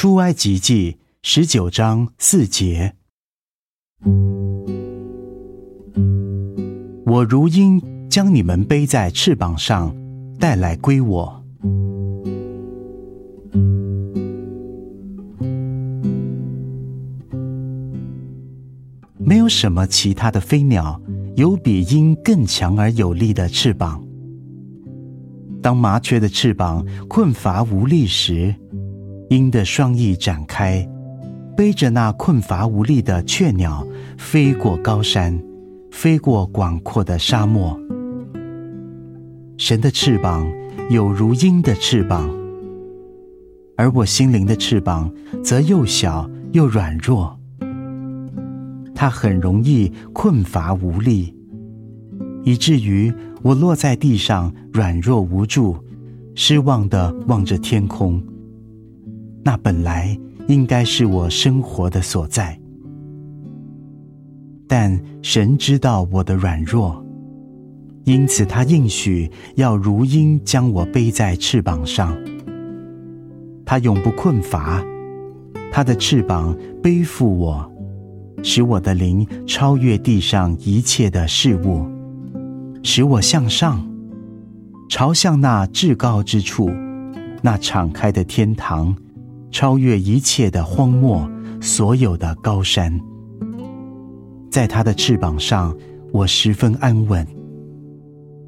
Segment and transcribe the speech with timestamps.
[0.00, 2.94] 出埃及记十九章四节，
[7.04, 9.94] 我如鹰将你们背在翅膀上，
[10.38, 11.44] 带来归我。
[19.18, 20.98] 没有什么其他的飞鸟
[21.36, 24.02] 有比鹰更强而有力的翅膀。
[25.62, 28.56] 当麻雀的翅膀困乏无力时，
[29.30, 30.84] 鹰的双翼展开，
[31.56, 33.86] 背着那困乏无力的雀鸟
[34.18, 35.40] 飞过高山，
[35.92, 37.78] 飞过广阔的沙漠。
[39.56, 40.50] 神的翅膀
[40.88, 42.28] 有如鹰的翅膀，
[43.76, 45.08] 而我心灵的翅膀
[45.44, 47.38] 则又小又软弱。
[48.96, 51.32] 它很容易困乏无力，
[52.42, 55.76] 以至于我落在地上软弱无助，
[56.34, 58.20] 失望的望着天空。
[59.42, 60.18] 那本来
[60.48, 62.58] 应该是我生活的所在，
[64.68, 67.04] 但神知道我的软弱，
[68.04, 72.16] 因此他应许要如鹰将我背在翅膀上。
[73.64, 74.84] 他永不困乏，
[75.72, 77.72] 他的翅膀背负我，
[78.42, 81.86] 使我的灵超越地上一切的事物，
[82.82, 83.88] 使我向上，
[84.88, 86.70] 朝向那至高之处，
[87.42, 88.94] 那敞开的天堂。
[89.50, 91.28] 超越一切的荒漠，
[91.60, 93.00] 所有的高山，
[94.50, 95.76] 在他的翅膀上，
[96.12, 97.26] 我十分安稳。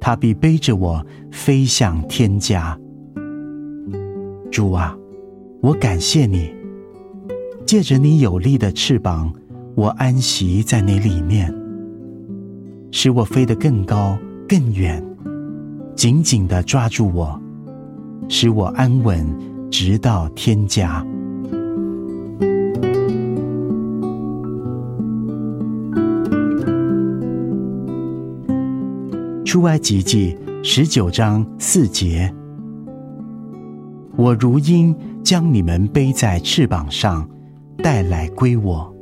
[0.00, 2.78] 他必背着我飞向天家。
[4.50, 4.96] 主啊，
[5.60, 6.54] 我感谢你，
[7.66, 9.32] 借着你有力的翅膀，
[9.74, 11.54] 我安息在你里面，
[12.90, 14.16] 使我飞得更高
[14.48, 15.04] 更远，
[15.94, 17.40] 紧紧的抓住我，
[18.28, 19.26] 使我安稳。
[19.78, 21.04] 直到天家。
[29.44, 32.34] 出埃及记十九章四节：
[34.16, 37.28] 我如鹰将你们背在翅膀上，
[37.82, 38.95] 带来归我。